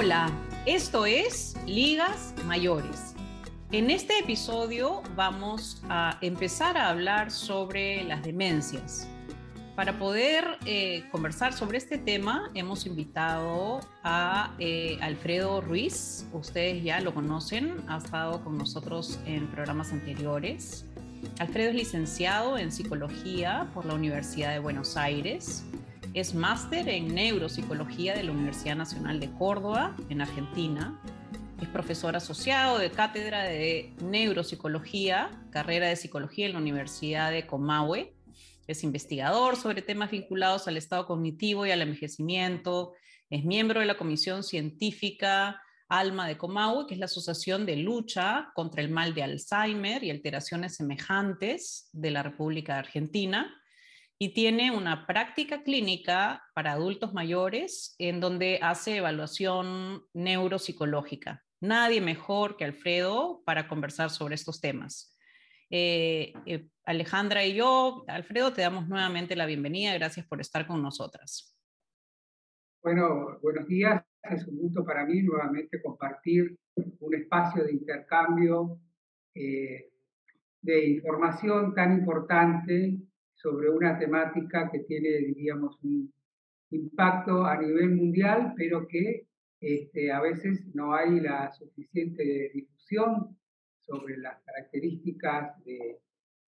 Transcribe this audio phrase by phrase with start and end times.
[0.00, 0.30] Hola,
[0.64, 3.16] esto es Ligas Mayores.
[3.72, 9.08] En este episodio vamos a empezar a hablar sobre las demencias.
[9.74, 16.28] Para poder eh, conversar sobre este tema hemos invitado a eh, Alfredo Ruiz.
[16.32, 20.86] Ustedes ya lo conocen, ha estado con nosotros en programas anteriores.
[21.40, 25.64] Alfredo es licenciado en psicología por la Universidad de Buenos Aires
[26.14, 31.00] es máster en neuropsicología de la Universidad Nacional de Córdoba, en Argentina.
[31.60, 38.14] Es profesor asociado de cátedra de neuropsicología, carrera de psicología en la Universidad de Comahue.
[38.66, 42.94] Es investigador sobre temas vinculados al estado cognitivo y al envejecimiento.
[43.30, 48.50] Es miembro de la Comisión Científica ALMA de Comahue, que es la Asociación de Lucha
[48.54, 53.54] contra el Mal de Alzheimer y Alteraciones Semejantes de la República Argentina
[54.20, 61.44] y tiene una práctica clínica para adultos mayores en donde hace evaluación neuropsicológica.
[61.60, 65.16] Nadie mejor que Alfredo para conversar sobre estos temas.
[65.70, 69.94] Eh, eh, Alejandra y yo, Alfredo, te damos nuevamente la bienvenida.
[69.94, 71.56] Gracias por estar con nosotras.
[72.82, 74.02] Bueno, buenos días.
[74.22, 78.80] Es un gusto para mí nuevamente compartir un espacio de intercambio
[79.34, 79.90] eh,
[80.60, 82.98] de información tan importante
[83.38, 86.12] sobre una temática que tiene, diríamos, un
[86.70, 89.26] impacto a nivel mundial, pero que
[89.60, 93.36] este, a veces no hay la suficiente difusión
[93.80, 96.00] sobre las características de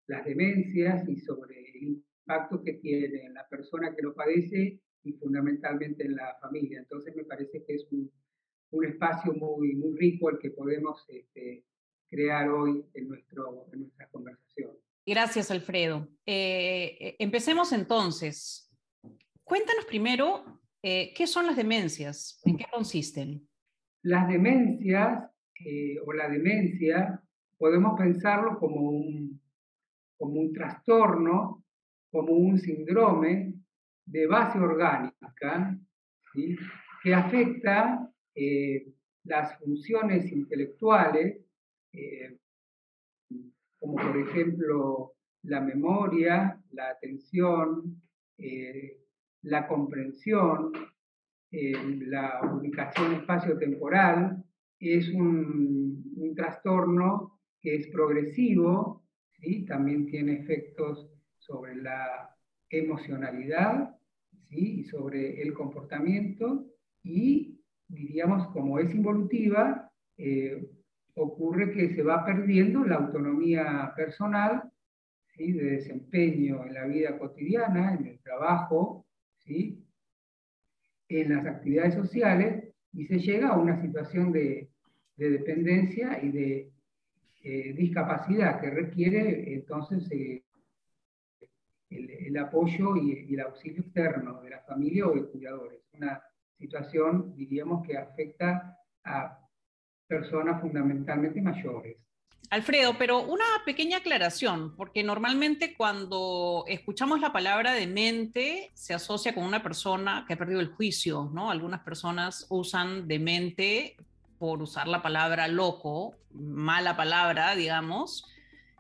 [0.07, 5.13] las demencias y sobre el impacto que tiene en la persona que lo padece y
[5.15, 6.79] fundamentalmente en la familia.
[6.79, 8.11] Entonces me parece que es un,
[8.71, 11.65] un espacio muy, muy rico el que podemos este,
[12.09, 14.71] crear hoy en, nuestro, en nuestra conversación.
[15.09, 16.09] Gracias, Alfredo.
[16.27, 18.69] Eh, eh, empecemos entonces.
[19.45, 23.49] Cuéntanos primero eh, qué son las demencias, en qué consisten.
[24.03, 25.31] Las demencias
[26.05, 27.23] o la demencia
[27.57, 29.41] podemos pensarlo como un,
[30.19, 31.65] como un trastorno,
[32.11, 33.55] como un síndrome
[34.05, 35.79] de base orgánica
[37.03, 38.13] que afecta
[39.25, 41.39] las funciones intelectuales,
[43.79, 48.03] como por ejemplo la memoria, la atención,
[48.39, 48.99] eh,
[49.43, 50.73] la comprensión,
[51.51, 51.73] eh,
[52.07, 54.45] la ubicación espacio-temporal,
[54.79, 55.77] es un,
[56.35, 59.07] trastorno que es progresivo,
[59.41, 59.65] ¿sí?
[59.65, 62.37] también tiene efectos sobre la
[62.69, 63.97] emocionalidad
[64.51, 64.81] ¿sí?
[64.81, 66.67] y sobre el comportamiento
[67.03, 70.69] y diríamos como es involutiva, eh,
[71.17, 74.71] ocurre que se va perdiendo la autonomía personal
[75.35, 75.53] ¿sí?
[75.53, 79.07] de desempeño en la vida cotidiana, en el trabajo,
[79.39, 79.83] ¿sí?
[81.09, 84.71] en las actividades sociales, y se llega a una situación de,
[85.17, 86.73] dependencia y de
[87.43, 90.45] eh, discapacidad que requiere entonces eh,
[91.89, 95.81] el, apoyo y, el auxilio externo de la familia o de cuidadores.
[95.95, 96.21] Una
[96.59, 99.46] situación, diríamos, que afecta a
[100.07, 101.97] personas fundamentalmente mayores.
[102.51, 109.45] Alfredo, pero una pequeña aclaración, porque normalmente cuando escuchamos la palabra demente se asocia con
[109.45, 111.51] una persona que ha perdido el juicio, ¿no?
[111.51, 113.97] Algunas personas usan demente
[114.39, 118.27] por usar la palabra loco, mala palabra, digamos,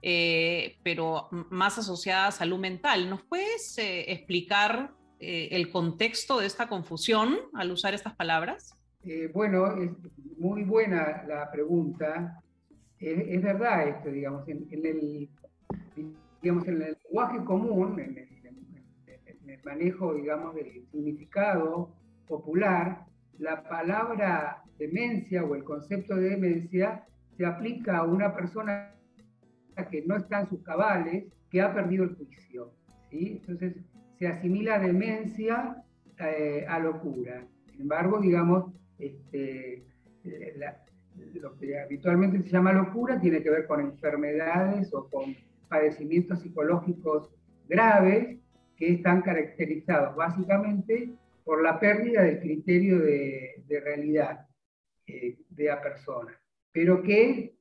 [0.02, 3.10] eh, pero más asociada a salud mental.
[3.10, 8.75] ¿Nos puedes eh, explicar eh, el contexto de esta confusión al usar estas palabras?
[9.08, 9.92] Eh, bueno, es
[10.36, 12.42] muy buena la pregunta.
[12.98, 15.28] Es, verdad esto, digamos, en, el,
[16.42, 21.94] digamos, en el lenguaje común, en el, manejo, digamos, del significado
[22.26, 23.04] popular,
[23.38, 27.04] la palabra demencia o el concepto de demencia
[27.36, 28.92] se aplica a una persona
[29.90, 32.72] que no está en sus cabales, que ha perdido el juicio.
[33.10, 33.38] ¿sí?
[33.40, 33.76] Entonces,
[34.18, 35.84] se asimila demencia
[36.18, 37.46] eh, a locura.
[37.70, 39.84] Sin embargo, digamos, este,
[40.24, 40.60] eh,
[41.34, 45.34] lo que habitualmente se llama locura tiene que ver con enfermedades o con
[45.68, 47.30] padecimientos psicológicos
[47.68, 48.38] graves
[48.76, 51.10] que están caracterizados básicamente
[51.44, 54.46] por la pérdida del criterio de, realidad
[55.06, 56.38] eh, de la persona,
[56.72, 57.54] pero que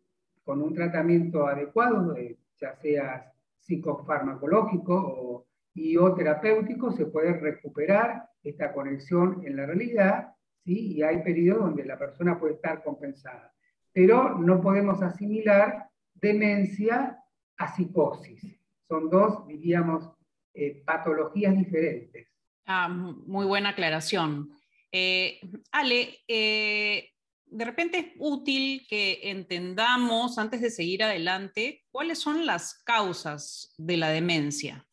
[0.43, 2.15] con un tratamiento adecuado,
[2.59, 10.34] ya sea psicofarmacológico o, y o terapéutico, se puede recuperar esta conexión en la realidad
[10.65, 13.53] y hay periodos donde la persona puede estar compensada.
[13.93, 17.17] Pero no podemos asimilar demencia
[17.57, 18.59] a psicosis.
[18.87, 20.11] Son dos, diríamos,
[20.53, 22.27] eh, patologías diferentes.
[22.65, 24.49] Ah, muy buena aclaración.
[24.91, 25.39] Eh,
[25.71, 27.11] Ale, eh,
[27.45, 33.97] de repente es útil que entendamos, antes de seguir adelante, cuáles son las causas de
[33.97, 34.87] la demencia.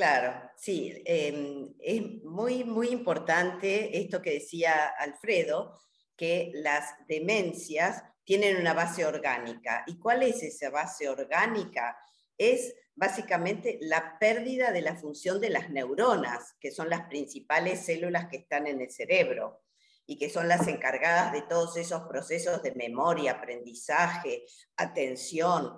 [0.00, 5.78] Claro, sí, em, es muy, muy importante esto que decía Alfredo,
[6.16, 9.84] que las demencias tienen una base orgánica.
[9.86, 11.98] ¿Y cuál es esa base orgánica?
[12.38, 18.26] Es básicamente la pérdida de la función de las neuronas, que son las principales células
[18.30, 19.60] que están en el cerebro
[20.06, 24.46] y que son las encargadas de todos esos procesos de memoria, aprendizaje,
[24.78, 25.76] atención.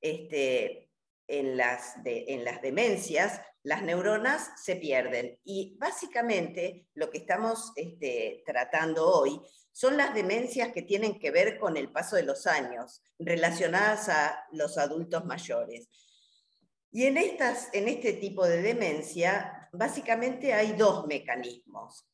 [0.00, 0.86] Este,
[1.28, 5.40] en, las en las demencias, las neuronas se pierden.
[5.44, 9.40] Y básicamente lo que estamos este, tratando hoy
[9.72, 14.46] son las demencias que tienen que ver con el paso de los años, relacionadas a
[14.52, 15.88] los adultos mayores.
[16.92, 22.06] Y en, estas, en este tipo de demencia, básicamente hay dos mecanismos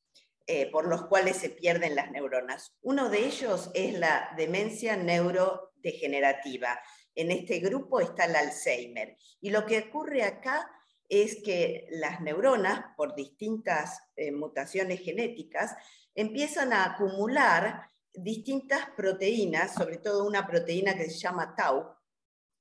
[0.46, 2.74] eh, por los cuales se pierden las neuronas.
[2.80, 6.80] Uno de ellos es la demencia neurodegenerativa.
[7.14, 9.18] En este grupo está el Alzheimer.
[9.42, 10.66] Y lo que ocurre acá
[11.12, 15.76] es que las neuronas, por distintas eh, mutaciones genéticas,
[16.14, 21.94] empiezan a acumular distintas proteínas, sobre todo una proteína que se llama tau,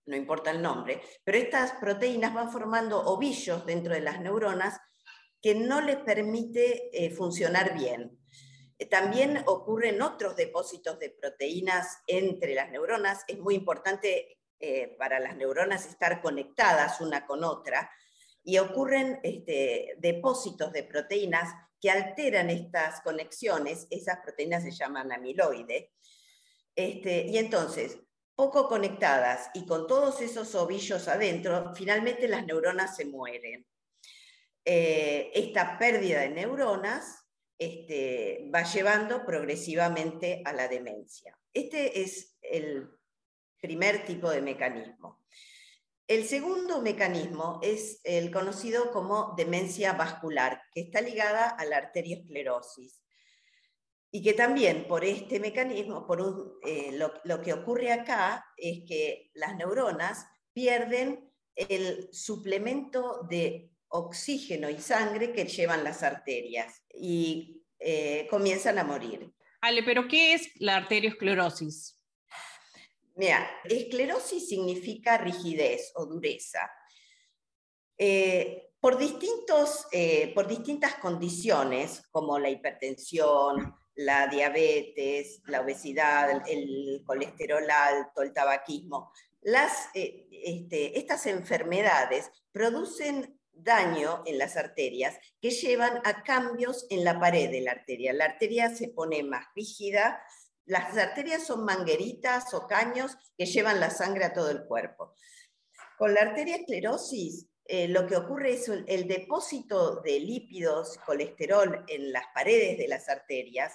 [0.06, 4.78] no importa el nombre, pero estas proteínas van formando ovillos dentro de las neuronas
[5.42, 8.20] que no les permite eh, funcionar bien.
[8.78, 13.24] Eh, también ocurren otros depósitos de proteínas entre las neuronas.
[13.30, 14.40] Es muy importante
[15.00, 17.90] para las neuronas estar conectadas una con otra
[18.44, 23.88] y ocurren este, depósitos de proteínas que alteran estas conexiones.
[23.90, 25.92] Esas proteínas se llaman amiloide.
[26.76, 28.00] Este, y entonces,
[28.36, 33.66] poco conectadas y con todos esos ovillos adentro, finalmente las neuronas se mueren.
[34.64, 37.26] Eh, esta pérdida de neuronas
[37.58, 41.38] este, va llevando progresivamente a la demencia.
[41.54, 42.90] Este es el
[43.60, 45.24] primer tipo de mecanismo.
[46.12, 53.02] El segundo mecanismo es el conocido como demencia vascular, que está ligada a la arteriosclerosis.
[54.12, 59.56] Y que también por este mecanismo, por eh, lo que ocurre acá es que las
[59.56, 68.80] neuronas pierden el suplemento de oxígeno y sangre que llevan las arterias y eh, comienzan
[68.80, 69.32] a morir.
[69.62, 72.01] Ale, pero ¿qué es la arteriosclerosis?
[73.16, 76.72] Mira, esclerosis significa rigidez o dureza.
[77.98, 87.04] Eh, por, distintos, eh, por distintas condiciones, como la hipertensión, la diabetes, la obesidad, el,
[87.06, 89.12] colesterol alto, el tabaquismo,
[89.42, 97.20] las, este, estas enfermedades producen daño en las arterias que llevan a cambios en la
[97.20, 98.14] pared de la arteria.
[98.14, 100.22] La arteria se pone más rígida,
[100.72, 105.16] las arterias son mangueritas o caños que llevan la sangre a todo el cuerpo.
[105.98, 112.14] Con la arteria esclerosis, eh, lo que ocurre es el, depósito de lípidos, colesterol en
[112.14, 113.74] las paredes de las arterias,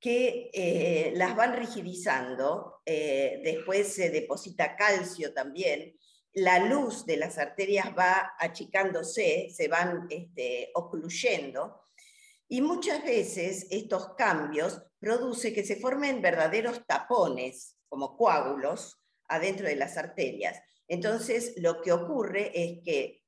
[0.00, 5.98] que eh, las van rigidizando, eh, después se deposita calcio también,
[6.32, 11.82] la luz de las arterias va achicándose, se van este, ocluyendo,
[12.48, 19.76] y muchas veces estos cambios producen que se formen verdaderos tapones, como coágulos, adentro de
[19.76, 20.60] las arterias.
[20.86, 23.22] Entonces, lo que ocurre es que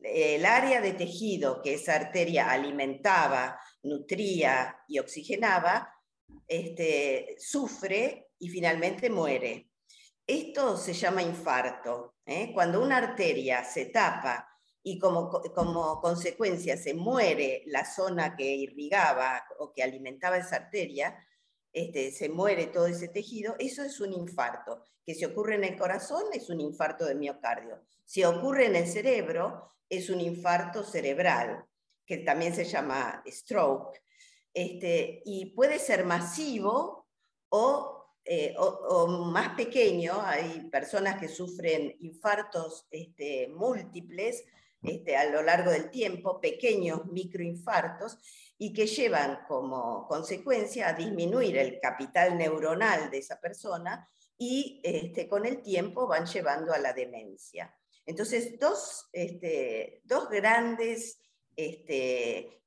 [0.00, 5.92] el área de tejido que esa arteria alimentaba, nutría y oxigenaba,
[6.46, 9.70] este, sufre y finalmente muere.
[10.26, 12.16] Esto se llama infarto.
[12.24, 12.52] ¿eh?
[12.52, 14.47] Cuando una arteria se tapa
[14.90, 21.14] y como, como, consecuencia se muere la zona que irrigaba o que alimentaba esa arteria,
[21.72, 24.82] este, se muere todo ese tejido, eso es un infarto.
[25.04, 27.82] Que si ocurre en el corazón es un infarto de miocardio.
[28.06, 31.66] Si ocurre en el cerebro es un infarto cerebral,
[32.06, 34.02] que también se llama stroke.
[34.54, 37.06] Este, y puede ser masivo
[37.50, 37.98] o
[38.30, 44.44] eh, o, más pequeño, hay personas que sufren infartos este, múltiples
[44.82, 48.18] este, a lo largo del tiempo, pequeños microinfartos,
[48.58, 55.28] y que llevan como consecuencia a disminuir el capital neuronal de esa persona y este,
[55.28, 57.74] con el tiempo van llevando a la demencia.
[58.04, 61.20] Entonces, dos, este, dos grandes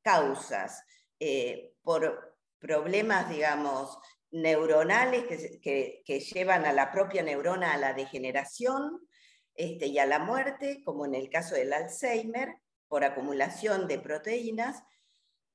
[0.02, 0.84] causas
[1.20, 3.98] eh, por problemas, digamos,
[4.32, 5.26] neuronales
[5.62, 9.00] que, llevan a la propia neurona a la degeneración
[9.56, 12.56] este, y a la muerte, como en el caso del Alzheimer,
[12.88, 14.84] por acumulación de proteínas,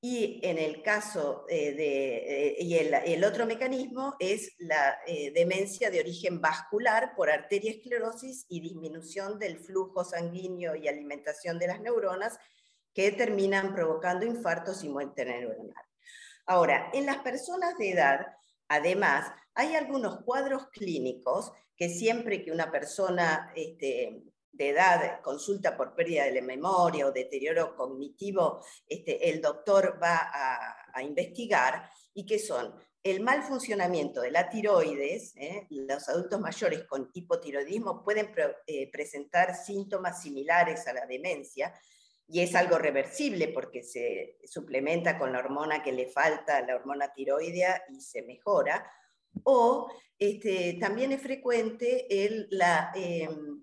[0.00, 2.16] Y en el caso eh, de,
[2.50, 8.60] eh, y el, otro mecanismo es la eh, demencia de origen vascular por arteriosclerosis y
[8.60, 12.38] disminución del flujo sanguíneo y alimentación de las neuronas
[12.94, 15.84] que terminan provocando infartos y muerte neuronal.
[16.46, 18.26] Ahora, en las personas de edad,
[18.68, 25.94] además, hay algunos cuadros clínicos que siempre que una persona este, de edad consulta por
[25.94, 32.38] pérdida de la memoria o deterioro cognitivo, este, el doctor va a, investigar y que
[32.38, 35.66] son el mal funcionamiento de la tiroides, ¿eh?
[35.68, 38.32] los adultos mayores con hipotiroidismo pueden
[38.66, 41.74] eh, presentar síntomas similares a la demencia
[42.28, 47.12] y es algo reversible porque se suplementa con la hormona que le falta, la hormona
[47.12, 48.90] tiroidea, y se mejora.
[49.44, 52.06] O este, también es frecuente
[52.50, 53.62] la, em,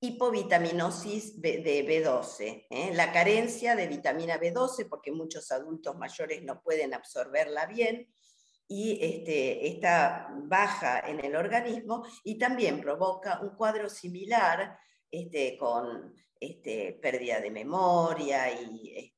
[0.00, 2.90] hipovitaminosis de B12, ¿eh?
[2.94, 8.08] la carencia de vitamina B12, porque muchos adultos mayores no pueden absorberla bien,
[8.68, 14.78] y este, está baja en el organismo, y también provoca un cuadro similar
[15.10, 19.14] este, con este, pérdida de memoria y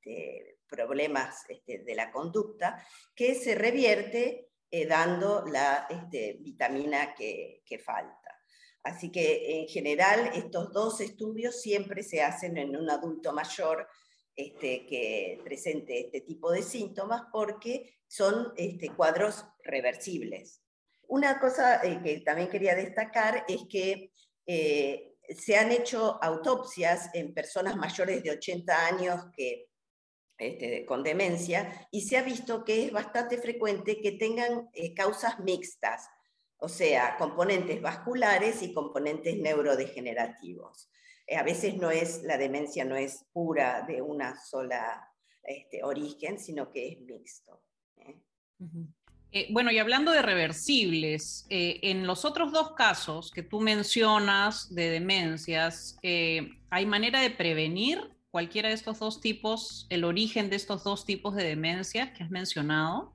[0.67, 8.39] problemas de la conducta, que se revierte eh, dando la este, vitamina que, falta.
[8.83, 13.89] Así que en general estos dos estudios siempre se hacen en un adulto mayor
[14.35, 20.62] este, que presente este tipo de síntomas porque son este, cuadros reversibles.
[21.09, 24.12] Una cosa eh, que también quería destacar es que
[24.47, 29.70] eh, se han hecho autopsias en personas mayores de 80 años que,
[30.41, 35.39] este, con demencia y se ha visto que es bastante frecuente que tengan eh, causas
[35.41, 36.09] mixtas
[36.57, 40.89] o sea, componentes vasculares y componentes neurodegenerativos.
[41.27, 45.07] Eh, a veces no es, la demencia no es pura de una sola
[45.43, 47.63] este, origen, sino que es mixto.
[47.97, 49.47] ¿eh?
[49.51, 55.99] Bueno, y hablando de reversibles, en los otros dos casos que tú mencionas de demencias,
[56.03, 61.35] ¿hay manera de prevenir cualquiera de estos dos tipos, el origen de estos dos tipos
[61.35, 63.13] de demencias que has mencionado?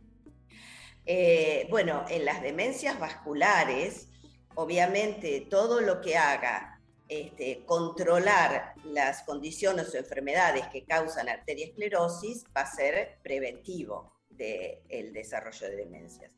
[1.06, 4.10] Eh, bueno, en las demencias vasculares,
[4.56, 12.62] obviamente todo lo que haga este, controlar las condiciones o enfermedades que causan arteriosclerosis va
[12.62, 16.32] a ser preventivo del desarrollo de demencias,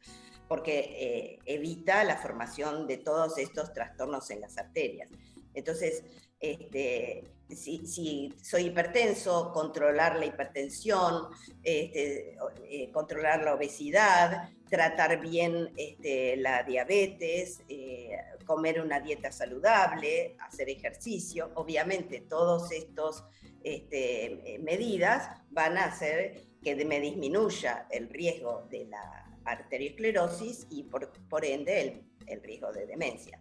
[0.48, 5.10] porque eh, evita la formación de todos estos trastornos en las arterias.
[5.54, 6.04] Entonces,
[6.40, 7.24] este,
[7.56, 11.28] si, soy hipertenso, controlar la hipertensión,
[11.64, 12.38] este,
[12.70, 20.70] eh, controlar la obesidad, tratar bien este, la diabetes, eh, comer una dieta saludable, hacer
[20.70, 21.52] ejercicio.
[21.56, 23.24] Obviamente, todas estas
[23.64, 31.46] este, medidas van a hacer que me disminuya el riesgo de la arteriosclerosis y por,
[31.46, 33.40] ende el riesgo de demencia.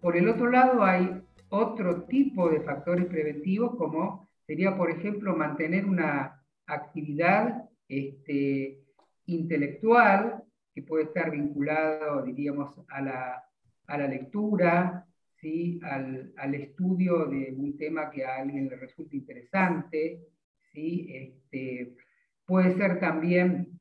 [0.00, 1.22] Por el otro lado, hay
[1.56, 8.80] otro tipo de factores preventivos, como sería, por ejemplo, mantener una actividad este,
[9.26, 10.42] intelectual
[10.74, 13.44] que puede estar vinculado, diríamos, a la,
[13.86, 15.06] a la lectura,
[15.40, 15.80] ¿sí?
[15.82, 20.20] Al, al, estudio de un tema que a alguien le resulte interesante.
[20.72, 21.06] ¿sí?
[21.10, 21.94] Este,
[22.44, 23.80] puede ser también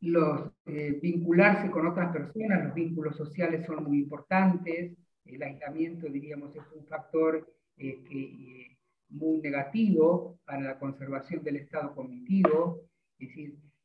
[0.00, 4.96] los, eh, vincularse con otras personas, los vínculos sociales son muy importantes
[5.28, 8.76] el aislamiento, diríamos, es un factor eh, eh,
[9.10, 12.82] muy negativo para la conservación del estado cognitivo.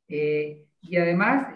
[0.07, 1.55] Eh, y además,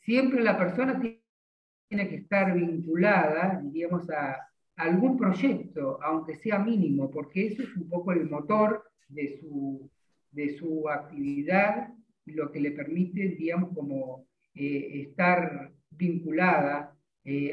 [0.00, 4.42] siempre la persona tiene que estar vinculada, diríamos, a,
[4.76, 9.90] algún proyecto, aunque sea mínimo, porque eso es un poco el motor de su,
[10.30, 11.88] de su actividad
[12.26, 16.94] lo que le permite, diríamos, como estar vinculada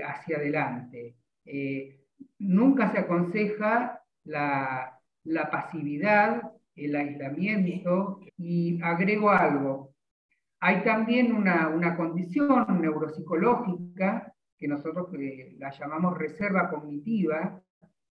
[0.03, 1.15] hacia adelante.
[1.45, 1.99] Eh,
[2.39, 4.99] nunca se aconseja la,
[5.51, 9.93] pasividad, el aislamiento, y agrego algo.
[10.59, 17.61] Hay también una, condición neuropsicológica que nosotros eh, la llamamos reserva cognitiva,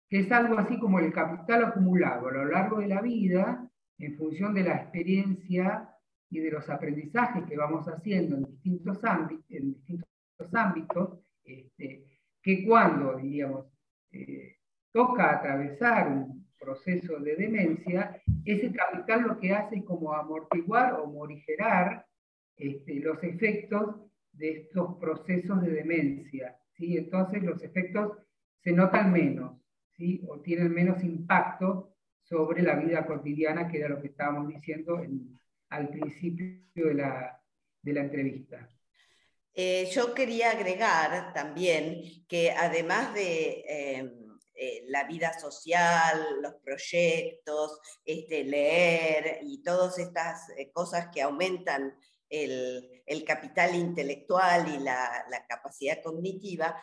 [0.08, 3.66] que es algo así como el capital acumulado a lo largo de la vida
[3.98, 5.88] en función de la experiencia
[6.28, 12.11] y de los aprendizajes que vamos haciendo en distintos ámbitos, en distintos ámbitos este,
[12.42, 13.66] que cuando, diríamos,
[14.10, 14.56] eh,
[14.92, 21.06] toca atravesar un proceso de demencia, ese capital lo que hace es como amortiguar o
[21.06, 22.06] morigerar
[22.56, 23.96] este, los efectos
[24.32, 26.56] de estos procesos de demencia.
[26.72, 26.96] ¿sí?
[26.96, 28.18] Entonces los efectos
[28.60, 29.62] se notan menos
[30.26, 35.00] o tienen menos impacto sobre la vida cotidiana, que era lo que estábamos diciendo
[35.68, 37.40] al principio de la,
[37.84, 38.68] entrevista.
[39.54, 47.78] Eh, yo quería agregar también que además de em, eh, la vida social, los proyectos,
[48.04, 51.94] este, leer y todas estas eh, cosas que aumentan
[52.30, 52.88] el,
[53.26, 56.80] capital intelectual y la, capacidad cognitiva,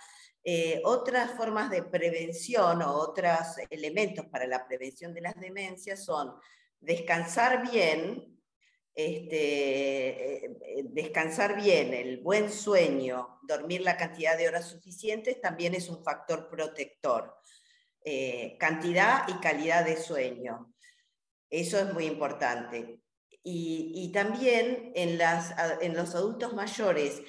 [0.84, 6.36] otras formas de prevención o otros elementos para la prevención de las demencias son
[6.80, 8.39] descansar bien,
[9.06, 15.88] este, eh, descansar bien, el buen sueño, dormir la cantidad de horas suficientes también es
[15.88, 17.34] un factor protector.
[18.04, 20.74] Eh, cantidad y calidad de sueño.
[21.50, 23.00] Eso es muy importante.
[23.42, 27.22] Y, también en, las, en, los adultos mayores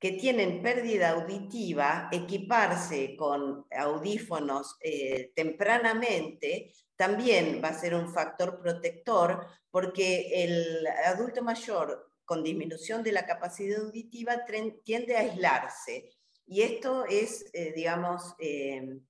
[0.00, 8.58] que tienen pérdida auditiva, equiparse con audífonos eh, tempranamente también va a ser un factor
[8.60, 14.42] protector porque el adulto mayor con disminución de la capacidad auditiva
[14.84, 16.10] tiende a aislarse.
[16.46, 19.04] Y esto es, eh, digamos, em,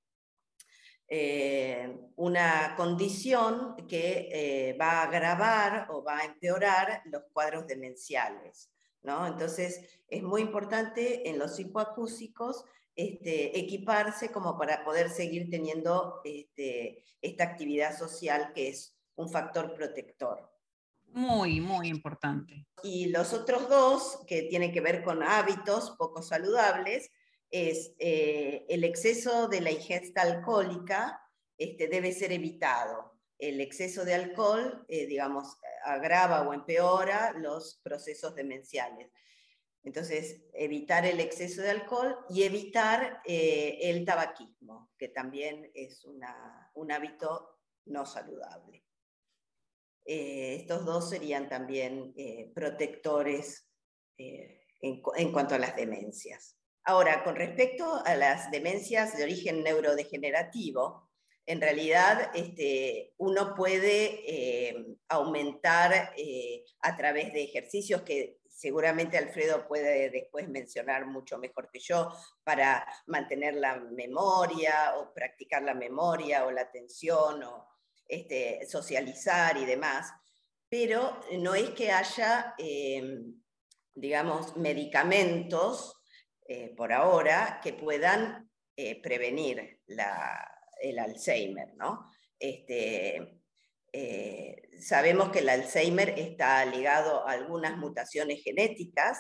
[1.09, 8.71] eh, una condición que va a agravar o va a empeorar los cuadros demenciales.
[9.03, 9.27] ¿No?
[9.27, 12.65] Entonces, es muy importante en los hipoacúsicos
[12.97, 19.75] este, equiparse como para poder seguir teniendo este, esta actividad social que es un factor
[19.75, 20.51] protector.
[21.13, 22.67] Muy, muy importante.
[22.83, 27.11] Y los otros dos, que tienen que ver con hábitos poco saludables,
[27.51, 31.21] es eh, el exceso de la ingesta alcohólica
[31.59, 33.19] este, debe ser evitado.
[33.39, 39.11] El exceso de alcohol, eh, digamos, agrava o empeora los procesos demenciales.
[39.83, 46.93] Entonces, evitar el exceso de alcohol y evitar eh, el tabaquismo, que también es un
[46.93, 48.85] hábito no saludable.
[50.05, 53.67] Eh, estos dos serían también eh, protectores
[54.17, 56.59] en, cuanto a las demencias.
[56.85, 61.10] Ahora, con respecto a las demencias de origen neurodegenerativo,
[61.51, 66.15] en realidad este, uno puede aumentar
[66.81, 72.13] a través de ejercicios que seguramente Alfredo puede después mencionar mucho mejor que yo,
[72.45, 77.67] para mantener la memoria o practicar la memoria o la atención o
[78.07, 80.13] este, socializar y demás.
[80.69, 83.35] Pero no es que haya, em,
[83.95, 86.03] digamos, medicamentos
[86.47, 89.81] eh, por ahora que puedan eh, prevenir
[90.81, 92.11] el Alzheimer, ¿no?
[92.39, 93.41] Este,
[93.93, 99.19] eh, sabemos que el Alzheimer está ligado a algunas mutaciones genéticas,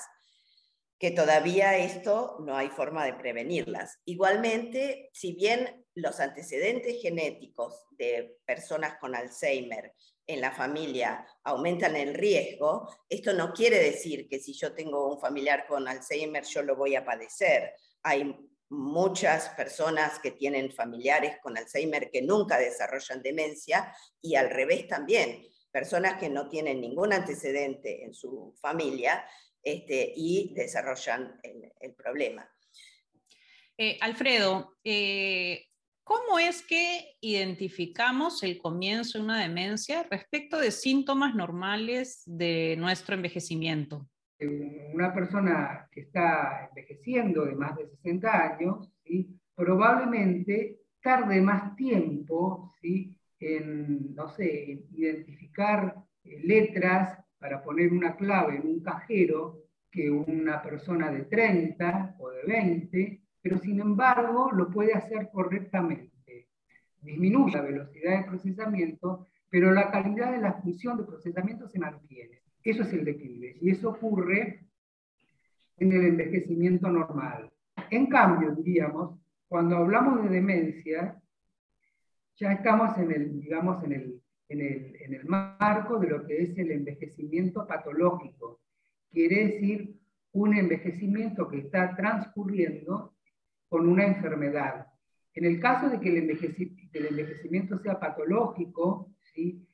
[0.98, 3.98] que todavía esto no hay forma de prevenirlas.
[4.04, 9.94] Igualmente, si bien los antecedentes genéticos de personas con Alzheimer
[10.26, 15.18] en la familia aumentan el riesgo, esto no quiere decir que si yo tengo un
[15.18, 17.72] familiar con Alzheimer yo lo voy a padecer.
[18.02, 24.86] Hay muchas personas que tienen familiares con Alzheimer que nunca desarrollan demencia y al revés
[24.86, 29.24] también, personas que no tienen ningún antecedente en su familia
[29.62, 32.48] este, y desarrollan el, problema.
[33.76, 35.66] Eh, Alfredo, eh,
[36.02, 43.14] ¿cómo es que identificamos el comienzo de una demencia respecto de síntomas normales de nuestro
[43.14, 44.09] envejecimiento?
[44.46, 49.38] Una persona que está envejeciendo de más de 60 años, ¿sí?
[49.54, 53.16] probablemente tarde más tiempo ¿sí?
[53.38, 60.62] en, no sé, identificar eh, letras para poner una clave en un cajero que una
[60.62, 66.48] persona de 30 o de 20, pero sin embargo lo puede hacer correctamente.
[67.00, 72.39] Disminuye la velocidad de procesamiento, pero la calidad de la función de procesamiento se mantiene.
[72.62, 74.66] Eso es el declive y eso ocurre
[75.78, 77.50] en el envejecimiento normal.
[77.90, 79.18] En cambio, diríamos,
[79.48, 81.20] cuando hablamos de demencia,
[82.36, 86.42] ya estamos en el, digamos, en el, en el, en el marco de lo que
[86.42, 88.60] es el envejecimiento patológico.
[89.10, 89.96] Quiere decir
[90.32, 93.14] un envejecimiento que está transcurriendo
[93.68, 94.86] con una enfermedad.
[95.34, 99.66] En el caso de que el envejecimiento sea patológico, ¿sí?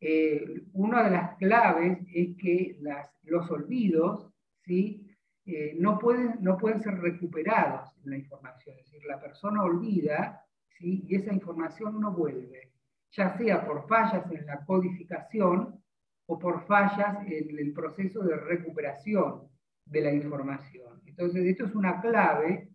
[0.00, 2.78] Eh, una de las claves es que
[3.22, 4.30] los olvidos
[4.66, 5.06] ¿sí?
[5.46, 8.76] Eh, no, pueden, no pueden ser recuperados en la información.
[8.78, 10.44] Es decir, la persona olvida
[10.78, 11.04] ¿sí?
[11.06, 12.72] y esa información no vuelve,
[13.12, 15.80] ya sea por fallas en la codificación
[16.26, 19.48] o por fallas en el proceso de recuperación
[19.84, 21.00] de la información.
[21.06, 22.70] Entonces, esto es una clave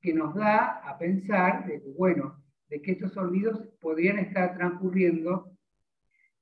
[0.00, 5.52] que nos da a pensar de bueno, de que estos olvidos podrían estar transcurriendo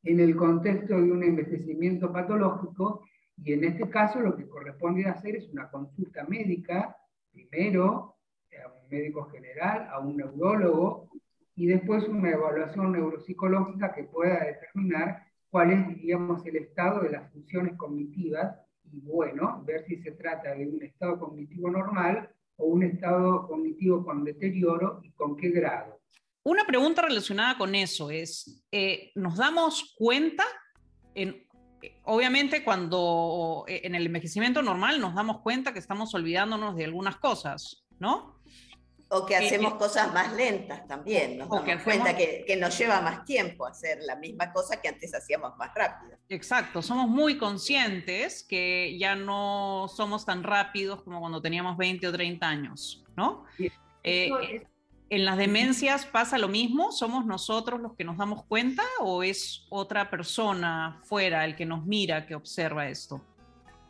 [0.03, 3.05] en el contexto de un envejecimiento patológico
[3.37, 6.97] y en este caso lo que corresponde hacer es una consulta médica,
[7.33, 8.17] primero
[8.65, 11.09] a un médico general, a un neurólogo,
[11.55, 17.31] y después una evaluación neuropsicológica que pueda determinar cuál es, diríamos, el estado de las
[17.31, 18.57] funciones cognitivas
[18.91, 24.05] y bueno, ver si se trata de un estado cognitivo normal o un estado cognitivo
[24.05, 26.01] con deterioro y con qué grado.
[26.45, 30.45] Una pregunta relacionada con eso es, eh, ¿nos damos cuenta
[31.15, 31.47] en
[32.05, 37.17] obviamente cuando eh, en el envejecimiento normal nos damos cuenta que estamos olvidándonos de algunas
[37.17, 38.41] cosas, ¿no?
[39.15, 43.27] O que hacemos cosas más lentas también, nos damos cuenta que, que, nos lleva más
[43.27, 46.17] tiempo hacer la misma cosa que antes hacíamos más rápido.
[46.31, 52.13] Exacto, somos muy conscientes que ya no somos tan rápidos como cuando teníamos 20 o
[52.13, 53.45] 30 años, ¿no?
[54.03, 54.31] Eh,
[55.12, 56.90] ¿En las demencias pasa lo mismo?
[56.90, 61.85] ¿Somos nosotros los que nos damos cuenta o es otra persona fuera el que nos
[61.85, 63.22] mira, que observa esto?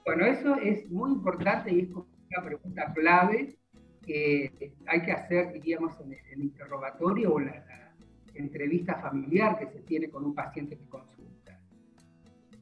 [0.04, 3.56] Bueno, eso es muy importante y es una pregunta clave
[4.04, 7.94] que hay que hacer, diríamos, en el, interrogatorio o la, la,
[8.34, 11.56] entrevista familiar que se tiene con un paciente que consulta.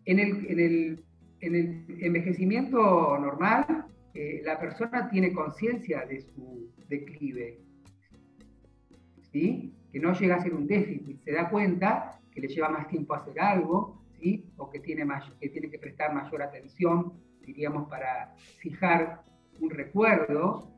[0.04, 1.04] En el, en el,
[1.40, 7.69] en el envejecimiento normal, eh, la persona tiene conciencia de su declive
[9.32, 13.14] que no llega a ser un déficit, se da cuenta que le lleva más tiempo
[13.14, 14.00] hacer algo,
[14.56, 15.06] o que tiene,
[15.40, 19.22] que tiene que prestar mayor atención, diríamos, para fijar
[19.60, 20.70] un recuerdo,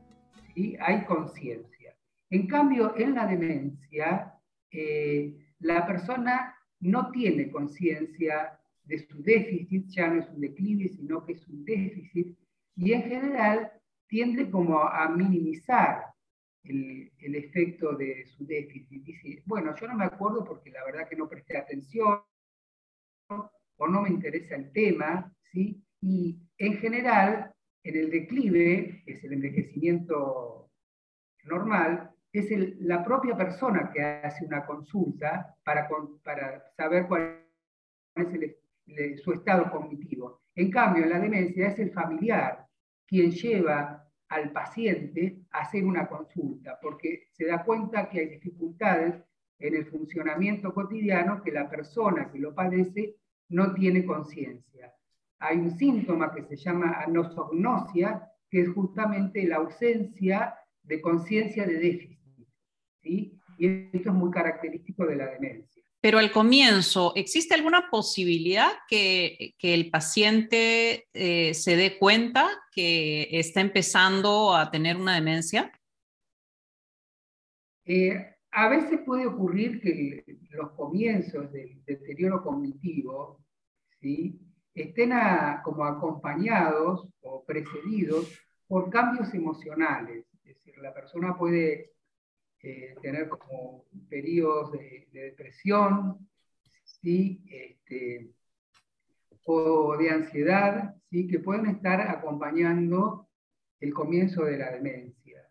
[0.53, 0.77] ¿sí?
[0.79, 1.95] hay conciencia.
[2.29, 4.33] En cambio, en la demencia,
[4.71, 11.25] eh, la persona no tiene conciencia de su déficit, ya no es un declive, sino
[11.25, 12.37] que es un déficit,
[12.75, 13.71] y en general
[14.07, 16.12] tiende como a minimizar
[16.63, 19.03] el, efecto de su déficit.
[19.03, 22.21] Dice, bueno, yo no me acuerdo porque la verdad que no presté atención
[23.29, 25.83] o no me interesa el tema, ¿sí?
[26.01, 30.69] Y en general, en el declive, es el envejecimiento
[31.43, 32.49] normal, es
[32.81, 35.87] la propia persona que hace una consulta para,
[36.23, 37.45] para saber cuál
[38.15, 40.41] es su estado cognitivo.
[40.55, 42.67] En cambio, en la demencia es el familiar
[43.07, 44.02] quien lleva
[44.33, 49.15] al paciente hacer una consulta, porque se da cuenta que hay dificultades
[49.59, 53.15] en el funcionamiento cotidiano que la persona que lo padece
[53.49, 54.93] no tiene conciencia.
[55.39, 61.79] Hay un síntoma que se llama anosognosia, que es justamente la ausencia de conciencia de
[61.79, 62.47] déficit.
[63.01, 63.39] ¿sí?
[63.57, 65.72] Y esto es muy característico de la demencia.
[66.03, 73.61] Pero al comienzo, ¿existe alguna posibilidad que, el paciente eh, se dé cuenta que está
[73.61, 75.71] empezando a tener una demencia?
[77.85, 83.39] Eh, a veces puede ocurrir que los comienzos del deterioro cognitivo
[84.01, 84.41] ¿sí?
[84.75, 85.13] estén
[85.63, 88.27] como acompañados o precedidos
[88.67, 90.25] por cambios emocionales.
[90.43, 91.92] Es decir, la persona puede
[92.65, 96.29] eh, tener como periodos de, depresión,
[96.85, 97.43] ¿sí?
[97.51, 98.31] Este,
[99.43, 101.27] o de ansiedad, ¿sí?
[101.27, 103.27] que pueden estar acompañando
[103.81, 105.45] el comienzo de la demencia.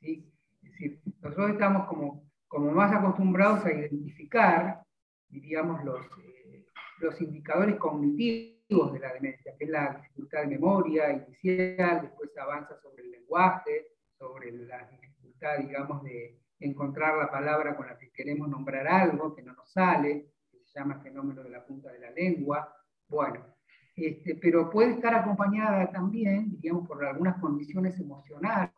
[0.00, 0.32] ¿sí?
[0.62, 4.82] Es decir, nosotros estamos como, como más acostumbrados a identificar,
[5.28, 6.64] diríamos, los, eh,
[7.00, 12.74] los indicadores cognitivos de la demencia, que es la dificultad de memoria inicial, después avanza
[12.80, 18.48] sobre el lenguaje, sobre la dificultad, digamos, de, encontrar la palabra con la que queremos
[18.48, 22.10] nombrar algo que no nos sale, que se llama fenómeno de la punta de la
[22.10, 22.74] lengua.
[23.08, 23.54] Bueno,
[23.94, 28.72] este, pero puede estar acompañada también, digamos, por algunas condiciones emocionales,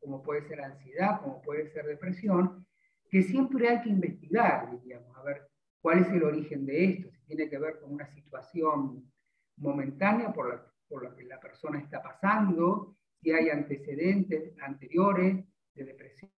[0.00, 2.66] como puede ser ansiedad, como puede ser depresión,
[3.10, 5.48] que siempre hay que investigar, diríamos, a ver
[5.80, 9.10] cuál es el origen de esto, si tiene que ver con una situación
[9.56, 15.84] momentánea por la, por la que la persona está pasando, si hay antecedentes anteriores de
[15.84, 16.30] depresión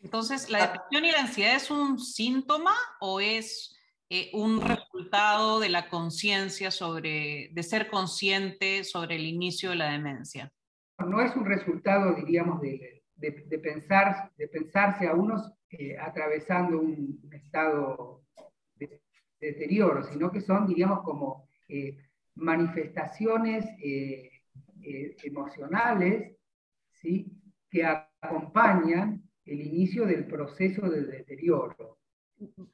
[0.00, 3.76] entonces, ¿la depresión y la ansiedad es un síntoma o es
[4.08, 9.90] eh, un resultado de la conciencia sobre, de ser consciente sobre el inicio de la
[9.90, 10.52] demencia?
[10.98, 17.20] No es un resultado, diríamos, de, de, pensar, de pensarse a unos eh, atravesando un,
[17.32, 18.22] estado
[18.76, 19.02] de,
[19.40, 21.98] deterioro, sino que son, diríamos, como eh,
[22.34, 23.66] manifestaciones
[25.22, 26.36] emocionales,
[26.92, 27.30] ¿sí?
[27.70, 27.84] que
[28.20, 31.98] acompañan el inicio del proceso de deterioro.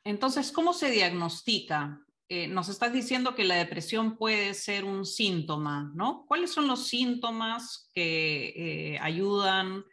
[0.02, 2.00] Entonces, ¿cómo se diagnostica?
[2.28, 6.24] Eh, nos estás diciendo que la depresión puede ser un síntoma, ¿no?
[6.26, 9.84] ¿Cuáles son los síntomas que eh, ayudan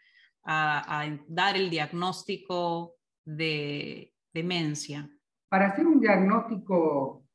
[0.43, 5.09] a, dar el diagnóstico de demencia?
[5.51, 7.25] para hacer un diagnóstico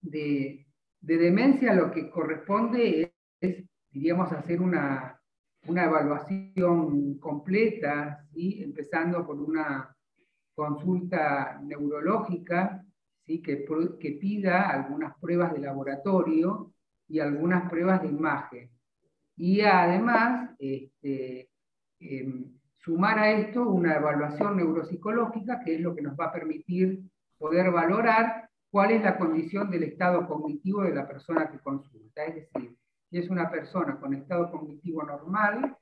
[0.00, 0.68] de,
[1.00, 5.13] demencia, lo que corresponde es, diríamos, hacer una,
[5.66, 8.62] evaluación completa, ¿sí?
[8.62, 9.94] empezando por una
[10.54, 12.84] consulta neurológica,
[13.26, 13.42] ¿sí?
[13.42, 13.64] que,
[13.98, 16.72] que pida algunas pruebas de laboratorio
[17.08, 18.70] y algunas pruebas de imagen.
[19.36, 21.48] Y además, este,
[22.00, 27.00] em, sumar a esto una evaluación neuropsicológica, que es lo que nos va a permitir
[27.38, 32.24] poder valorar cuál es la condición del estado cognitivo de la persona que consulta.
[32.24, 32.76] Es decir,
[33.10, 35.76] si es una persona con estado cognitivo normal,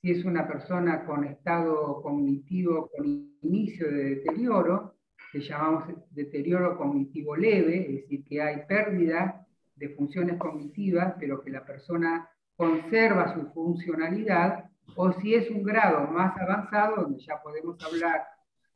[0.00, 3.06] si es una persona con estado cognitivo con
[3.42, 4.94] inicio de deterioro,
[5.32, 11.50] que llamamos deterioro cognitivo leve, es decir, que hay pérdida de funciones cognitivas, pero que
[11.50, 14.64] la persona conserva su funcionalidad,
[14.96, 18.24] o si es un grado más avanzado, donde ya podemos hablar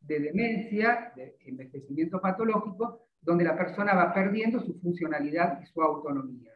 [0.00, 6.52] de demencia, de envejecimiento patológico, donde la persona va perdiendo su funcionalidad y su autonomía.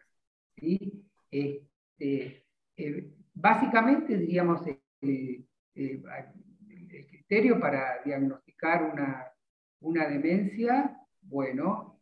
[1.30, 9.26] Este, eh, básicamente, diríamos, eh, eh, el criterio para diagnosticar una,
[9.80, 12.00] una demencia, bueno,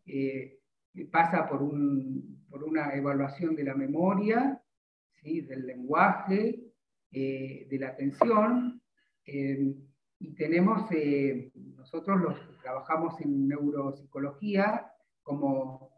[1.10, 4.62] pasa por, un, por, una evaluación de la memoria,
[5.22, 5.40] ¿sí?
[5.40, 6.72] del lenguaje,
[7.10, 8.82] de la atención,
[9.24, 10.88] y tenemos,
[11.54, 15.90] nosotros los trabajamos en neuropsicología como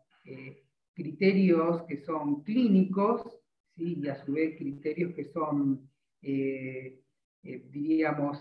[0.96, 3.22] criterios que son clínicos,
[3.76, 4.00] ¿sí?
[4.02, 5.88] y a su vez criterios que son,
[6.22, 7.00] eh,
[7.42, 8.40] diríamos,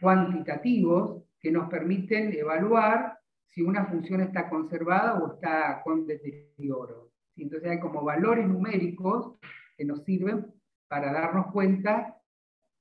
[0.00, 7.10] cuantitativos, que nos permiten evaluar si una función está conservada o está con deterioro.
[7.36, 9.38] Entonces hay como valores numéricos
[9.76, 10.46] que nos sirven
[10.88, 12.16] para darnos cuenta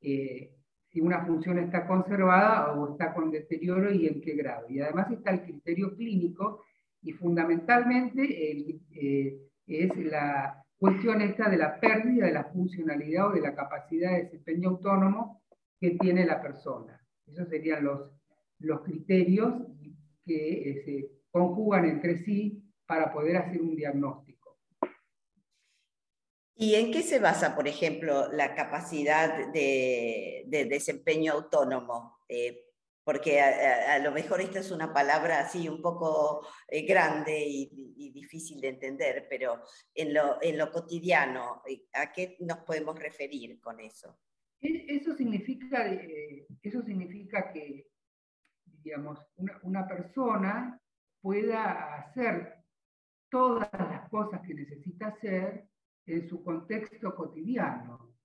[0.01, 4.67] si una función está conservada o está con deterioro y en qué grado.
[4.69, 6.63] Y además está el criterio clínico
[7.01, 8.21] y fundamentalmente
[8.91, 14.11] eh, es la cuestión esta de la pérdida de la funcionalidad o de la capacidad
[14.11, 15.41] de desempeño autónomo
[15.79, 17.01] que tiene la persona.
[17.25, 18.11] Esos serían los,
[18.59, 19.53] los criterios
[20.25, 24.37] que eh, se conjugan entre sí para poder hacer un diagnóstico.
[26.59, 32.17] ¿Y en qué se basa, por ejemplo, la capacidad de, desempeño autónomo?
[32.27, 32.66] Eh,
[33.07, 38.59] porque a, lo mejor esta es una palabra así un poco eh, grande y, difícil
[38.59, 39.61] de entender, pero
[39.93, 44.19] en lo, cotidiano, eh, ¿a qué nos podemos referir con eso?
[44.59, 45.89] E, eso significa,
[46.61, 47.87] eso significa que,
[48.65, 49.19] digamos,
[49.61, 50.77] una, persona
[51.21, 52.57] pueda hacer
[53.29, 55.69] todas las cosas que necesita hacer
[56.05, 58.17] en su contexto cotidiano.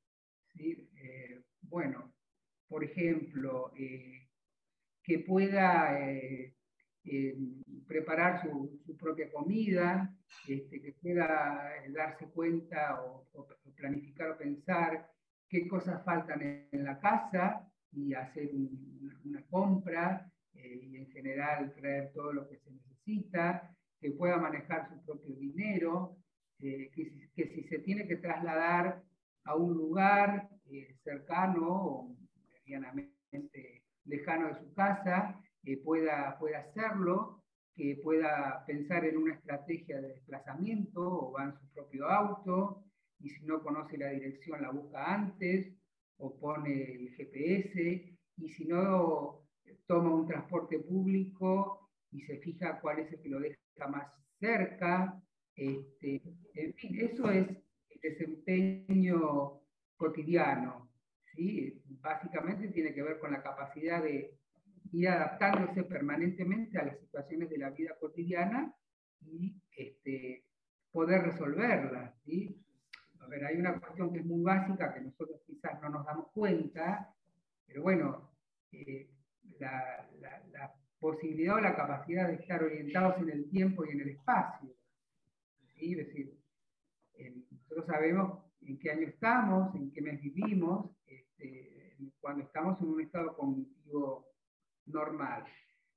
[0.58, 2.12] Eh, bueno,
[2.66, 4.21] por ejemplo, eh,
[5.02, 6.54] que pueda eh,
[7.86, 10.14] preparar su, propia comida,
[10.46, 13.26] este, que pueda darse cuenta o,
[13.76, 15.10] planificar o pensar
[15.48, 18.50] qué cosas faltan en, la casa y hacer
[19.24, 25.04] una compra y en general traer todo lo que se necesita, que pueda manejar su
[25.04, 26.16] propio dinero,
[26.58, 26.90] que,
[27.34, 29.02] si se tiene que trasladar
[29.44, 32.16] a un lugar eh, cercano o
[32.48, 37.42] medianamente lejano de su casa, eh, pueda, pueda hacerlo,
[37.74, 42.84] que pueda pensar en una estrategia de desplazamiento o va en su propio auto
[43.18, 45.72] y si no conoce la dirección la busca antes
[46.18, 49.46] o pone el GPS y si no
[49.86, 54.06] toma un transporte público y se fija cuál es el que lo deja más
[54.38, 55.22] cerca
[55.56, 56.22] este,
[56.54, 59.60] en fin, eso es el desempeño
[59.96, 60.90] cotidiano.
[61.34, 61.82] ¿Sí?
[62.00, 64.36] Básicamente tiene que ver con la capacidad de
[64.92, 68.74] ir adaptándose permanentemente a las situaciones de la vida cotidiana
[69.20, 70.44] y este,
[70.90, 72.14] poder resolverlas.
[72.24, 72.62] ¿sí?
[73.20, 76.28] A ver, hay una cuestión que es muy básica que nosotros quizás no nos damos
[76.32, 77.14] cuenta,
[77.66, 78.30] pero bueno,
[78.72, 79.08] eh,
[79.58, 80.08] la,
[80.98, 84.70] posibilidad o la capacidad de estar orientados en el tiempo y en el espacio.
[85.76, 86.38] Es decir,
[87.50, 93.00] nosotros sabemos en qué año estamos, en qué mes vivimos, este, cuando estamos en un
[93.00, 94.26] estado cognitivo
[94.86, 95.44] normal.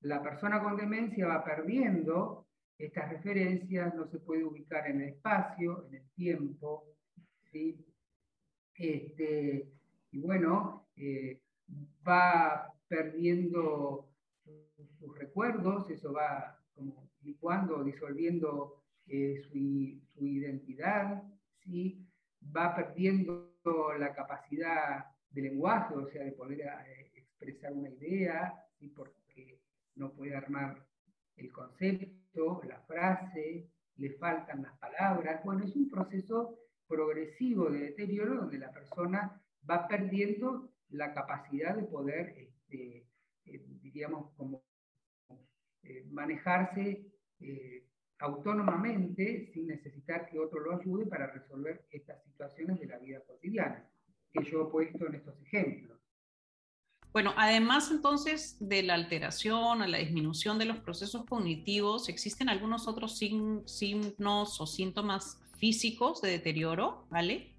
[0.01, 2.47] La persona con demencia va perdiendo
[2.77, 6.85] estas referencias, no se puede ubicar en el espacio, en el tiempo,
[8.75, 9.71] este,
[10.11, 11.39] y bueno, eh,
[12.07, 14.09] va perdiendo
[14.99, 19.57] sus recuerdos, eso va como licuando, disolviendo eh, su,
[20.27, 21.23] identidad,
[21.63, 22.04] ¿sí?
[22.55, 23.53] Va perdiendo
[23.97, 28.87] la capacidad de lenguaje, o sea, de poder eh, expresar una idea, ¿sí?
[28.89, 29.59] porque
[29.95, 30.85] no puede armar
[31.35, 35.43] el concepto, la frase, le faltan las palabras.
[35.43, 41.83] Bueno, es un proceso progresivo de deterioro donde la persona va perdiendo la capacidad de
[41.83, 43.07] poder, este,
[43.45, 44.63] eh, diríamos, como
[45.83, 47.05] eh, manejarse
[48.19, 53.89] autónomamente sin necesitar que otro lo ayude para resolver estas situaciones de la vida cotidiana,
[54.31, 55.99] que yo he puesto en estos ejemplos.
[57.11, 62.89] Bueno, además entonces de la alteración o la disminución de los procesos cognitivos, ¿existen algunos
[62.89, 67.55] otros signos o síntomas físicos de deterioro, ¿vale?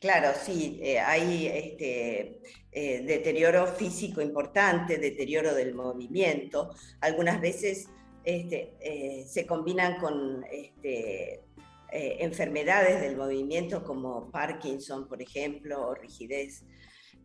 [0.00, 6.70] Claro, sí, eh, hay este, eh, deterioro físico importante, deterioro del movimiento.
[7.00, 7.88] Algunas veces
[8.26, 11.40] este, eh, se combinan con este,
[11.90, 16.64] enfermedades del movimiento como Parkinson, por ejemplo, o rigidez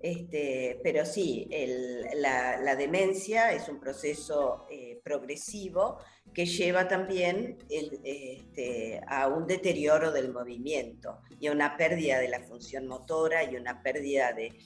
[0.02, 1.48] este, pero sí,
[2.16, 6.00] la, demencia es un proceso eh, progresivo
[6.34, 7.58] que lleva también
[9.08, 13.84] a un deterioro del movimiento y a una pérdida de la función motora y una
[13.84, 14.58] pérdida de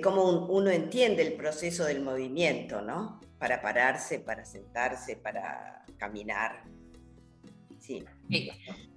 [0.00, 3.20] cómo uno entiende el proceso del movimiento, ¿no?
[3.42, 6.62] Para pararse, para sentarse, para caminar.
[7.80, 8.04] Sí.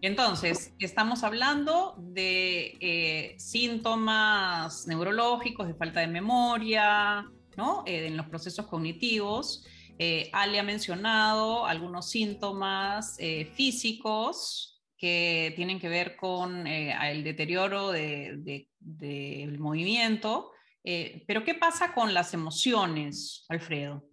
[0.01, 7.25] Entonces, estamos hablando de eh, síntomas neurológicos, de falta de memoria,
[7.57, 7.83] ¿no?
[7.87, 9.65] Eh, en los procesos cognitivos.
[9.97, 13.17] Eh, Ale ha mencionado algunos síntomas
[13.55, 20.51] físicos que tienen que ver con el deterioro del movimiento.
[20.83, 24.03] pero, ¿qué pasa con las emociones, Alfredo?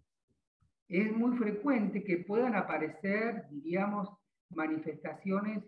[0.92, 4.10] Es muy frecuente que puedan aparecer, diríamos,
[4.50, 5.64] manifestaciones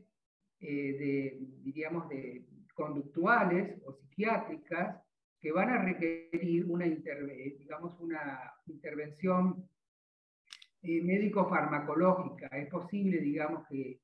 [0.61, 5.03] eh, diríamos, de conductuales o psiquiátricas
[5.41, 9.67] que van a requerir una, digamos, una intervención
[10.83, 12.47] eh, médico-farmacológica.
[12.49, 14.01] Es posible, digamos, que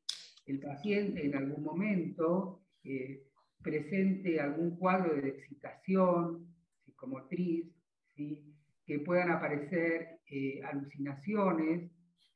[0.46, 3.26] el paciente en algún momento eh,
[3.62, 6.46] presente algún cuadro de excitación
[6.84, 7.66] psicomotriz,
[8.14, 8.49] ¿sí?
[8.84, 10.20] Que puedan aparecer
[10.64, 11.90] alucinaciones,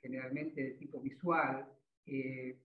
[0.04, 1.66] generalmente de tipo visual,
[2.06, 2.60] eh,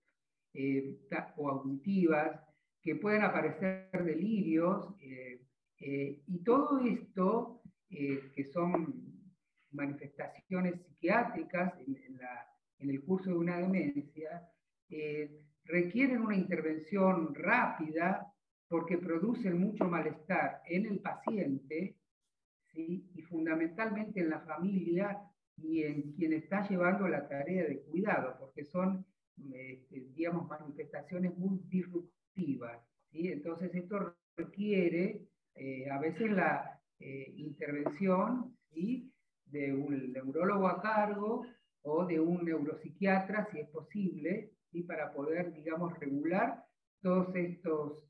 [0.53, 0.99] eh,
[1.37, 2.41] o auditivas,
[2.81, 9.03] que pueden aparecer delirios, eh, y todo esto, que son
[9.71, 11.95] manifestaciones psiquiátricas en,
[12.79, 14.45] en, el curso de una demencia,
[15.63, 18.27] requieren una intervención rápida
[18.67, 21.98] porque producen mucho malestar en el paciente
[22.73, 25.19] y fundamentalmente en la familia
[25.57, 29.05] y en quien está llevando la tarea de cuidado, porque son
[29.53, 32.81] este, digamos, manifestaciones muy disruptivas.
[33.11, 33.29] ¿sí?
[33.29, 38.55] Entonces esto requiere eh, a veces la eh, intervención
[39.45, 41.45] de un neurólogo a cargo
[41.81, 44.83] o de un neuropsiquiatra, si es posible, ¿sí?
[44.83, 46.63] para poder, digamos, regular
[47.01, 48.03] todos estos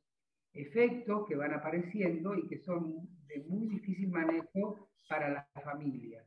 [0.53, 6.25] efectos que van apareciendo y que son de muy difícil manejo para las familias.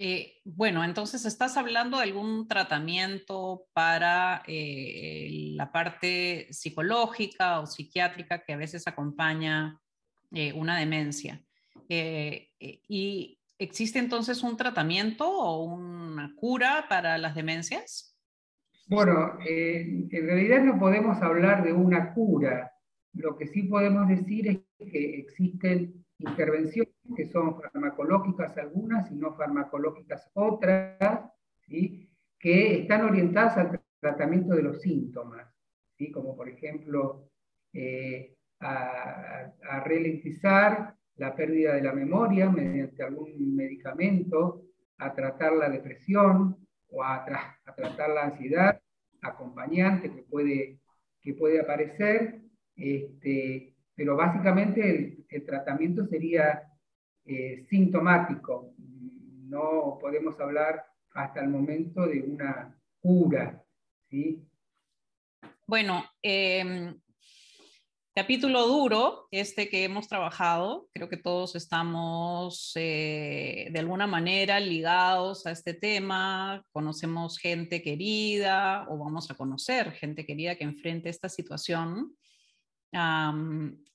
[0.00, 8.44] Eh, bueno, entonces estás hablando de algún tratamiento para eh, la parte psicológica o psiquiátrica
[8.44, 9.80] que a veces acompaña
[10.30, 11.42] eh, una demencia.
[11.88, 18.16] ¿Y existe entonces un tratamiento o una cura para las demencias?
[18.86, 22.72] Bueno, en realidad no podemos hablar de una cura.
[23.14, 29.34] Lo que sí podemos decir es que existen intervenciones que son farmacológicas algunas y no
[29.34, 31.30] farmacológicas otras,
[31.66, 32.10] ¿sí?
[32.38, 35.48] que están orientadas al tratamiento de los síntomas,
[35.96, 36.10] ¿sí?
[36.10, 37.30] como por ejemplo
[37.72, 44.64] eh, a, a, ralentizar la pérdida de la memoria mediante algún medicamento,
[44.98, 46.56] a tratar la depresión
[46.90, 47.24] o a,
[47.64, 48.80] a tratar la ansiedad
[49.22, 50.80] acompañante que puede,
[51.20, 52.40] que puede aparecer,
[52.76, 56.62] este, pero básicamente el, tratamiento sería
[57.24, 58.74] eh, sintomático.
[58.78, 63.62] No podemos hablar hasta el momento de una cura.
[64.08, 64.42] ¿sí?
[65.66, 66.98] Bueno, em,
[68.14, 75.44] capítulo duro, este que hemos trabajado, creo que todos estamos eh, de alguna manera ligados
[75.46, 81.28] a este tema, conocemos gente querida o vamos a conocer gente querida que enfrente esta
[81.28, 82.16] situación.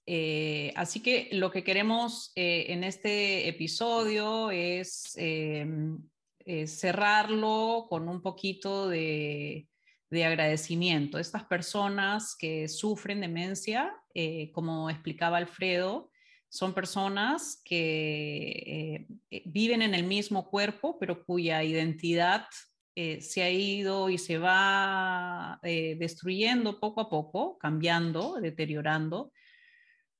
[0.05, 5.97] Eh, así que lo que queremos eh, en este episodio es em,
[6.39, 9.69] eh, cerrarlo con un poquito de,
[10.09, 11.19] de, agradecimiento.
[11.19, 13.95] Estas personas que sufren demencia,
[14.51, 16.11] como explicaba Alfredo,
[16.49, 19.07] son personas que
[19.45, 22.45] viven en el mismo cuerpo, pero cuya identidad
[22.93, 29.31] se ha ido y se va destruyendo poco a poco, cambiando, deteriorando,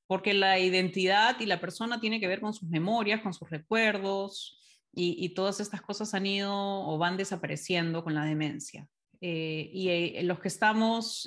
[0.08, 4.60] porque la identidad y la persona tiene que ver con sus memorias, con sus recuerdos,
[4.96, 8.88] y, todas estas cosas han ido o van desapareciendo con la demencia.
[9.22, 11.26] Eh, y los que estamos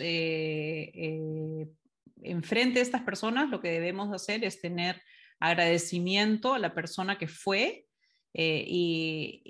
[2.23, 5.03] enfrente de estas personas, lo que debemos hacer es tener
[5.41, 7.89] agradecimiento a la persona que fue
[8.33, 9.43] y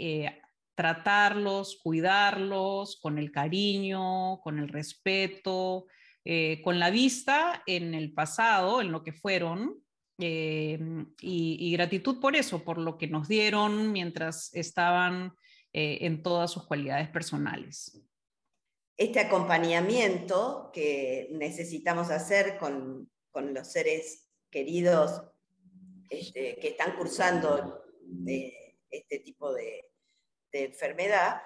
[0.77, 5.87] tratarlos, cuidarlos con el cariño, con el respeto,
[6.29, 9.81] eh, con la vista en el pasado, en lo que fueron,
[10.19, 10.77] eh,
[11.21, 15.37] y, gratitud por eso, por lo que nos dieron mientras estaban
[15.73, 18.03] eh, en todas sus cualidades personales.
[18.97, 25.23] Este acompañamiento que necesitamos hacer con, los seres queridos
[26.11, 27.85] este, que están cursando
[28.91, 29.93] este tipo de,
[30.51, 31.43] enfermedad,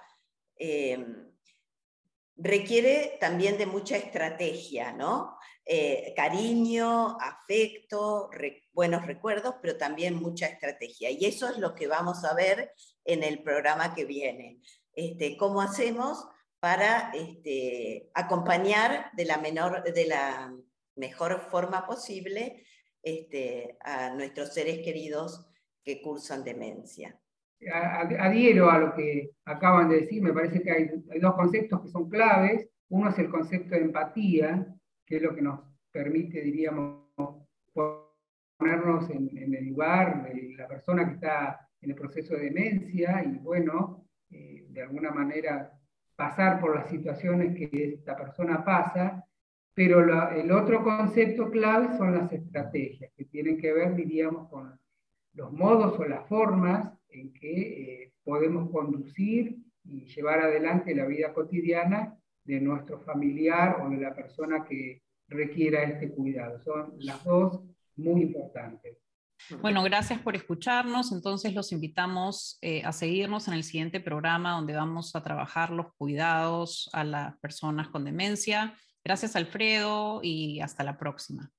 [2.42, 5.36] requiere también de mucha estrategia, ¿no?
[5.64, 8.30] Eh, cariño, afecto,
[8.72, 11.10] buenos recuerdos, pero también mucha estrategia.
[11.10, 12.72] Y eso es lo que vamos a ver
[13.04, 14.60] en el programa que viene.
[14.92, 16.26] Este, ¿Cómo hacemos
[16.58, 20.52] para este, acompañar de la, menor, de la
[20.96, 22.66] mejor forma posible
[23.02, 25.46] este, a nuestros seres queridos
[25.84, 27.20] que cursan demencia?
[27.68, 30.90] Adhiero a lo que acaban de decir, me parece que hay,
[31.20, 32.68] dos conceptos que son claves.
[32.88, 34.66] Uno es el concepto de empatía,
[35.06, 35.60] que es lo que nos
[35.92, 37.06] permite, diríamos,
[37.72, 43.38] ponernos en, el lugar de la persona que está en el proceso de demencia y,
[43.38, 45.72] bueno, eh, de alguna manera
[46.16, 49.24] pasar por las situaciones que esta persona pasa.
[49.72, 50.00] Pero
[50.30, 54.78] el otro concepto clave son las estrategias, que tienen que ver, diríamos, con
[55.32, 61.32] los modos o las formas en que eh, podemos conducir y llevar adelante la vida
[61.32, 66.60] cotidiana de nuestro familiar o de la persona que requiera este cuidado.
[66.60, 67.60] Son las dos
[67.96, 68.98] muy importantes.
[69.60, 71.12] Bueno, gracias por escucharnos.
[71.12, 75.92] Entonces los invitamos eh, a seguirnos en el siguiente programa donde vamos a trabajar los
[75.94, 78.74] cuidados a las personas con demencia.
[79.02, 81.50] Gracias Alfredo y hasta la próxima.